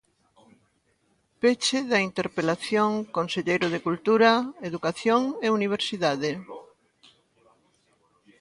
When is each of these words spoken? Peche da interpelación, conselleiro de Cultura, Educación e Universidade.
Peche 1.41 1.79
da 1.91 1.99
interpelación, 2.09 2.91
conselleiro 3.17 3.67
de 3.73 3.83
Cultura, 3.87 4.29
Educación 4.69 5.21
e 5.45 5.47
Universidade. 5.59 6.31